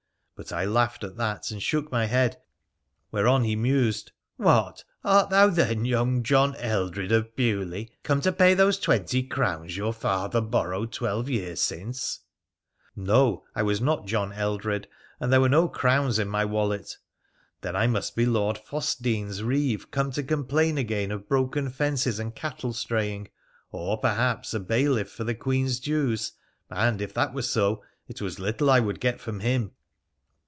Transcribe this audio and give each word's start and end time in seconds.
But 0.35 0.51
I 0.51 0.65
laughed 0.65 1.03
at 1.03 1.17
that 1.17 1.51
and 1.51 1.61
shook 1.61 1.91
my 1.91 2.07
head, 2.07 2.35
whereon 3.11 3.43
he 3.43 3.55
mused 3.55 4.11
—'What! 4.37 4.83
art 5.03 5.29
thou, 5.29 5.49
then, 5.49 5.85
young 5.85 6.23
John 6.23 6.55
Eldrid 6.55 7.11
of 7.11 7.35
Beaulieu, 7.35 7.85
come 8.01 8.21
to 8.21 8.31
pay 8.31 8.55
those 8.55 8.79
twenty 8.79 9.21
crowns 9.21 9.77
your 9.77 9.93
father 9.93 10.41
borrowed 10.41 10.91
twelve 10.91 11.29
years 11.29 11.61
since?' 11.61 12.21
No! 12.95 13.43
I 13.53 13.61
was 13.61 13.81
not 13.81 14.07
John 14.07 14.31
Eldrid, 14.33 14.87
and 15.19 15.31
there 15.31 15.39
were 15.39 15.47
no 15.47 15.67
crowns 15.67 16.17
in 16.17 16.27
my 16.27 16.43
wallet. 16.43 16.97
Then 17.61 17.75
I 17.75 17.85
must 17.85 18.15
be 18.15 18.25
Lord 18.25 18.57
Fossedene's 18.57 19.43
reeve 19.43 19.91
come 19.91 20.09
to 20.13 20.23
complain 20.23 20.75
again 20.79 21.11
of 21.11 21.29
broken 21.29 21.69
fences 21.69 22.17
and 22.17 22.33
cattle 22.33 22.73
straying, 22.73 23.27
or, 23.71 23.95
perhaps, 23.99 24.55
a 24.55 24.59
bailiff 24.59 25.11
for 25.11 25.23
the 25.23 25.35
Queen's 25.35 25.79
dues, 25.79 26.31
and, 26.71 26.99
if 26.99 27.13
that 27.13 27.31
were 27.31 27.43
so, 27.43 27.83
it 28.07 28.21
was 28.23 28.39
little 28.39 28.71
I 28.71 28.79
would 28.79 28.99
get 28.99 29.19
from 29.21 29.41
him. 29.41 29.73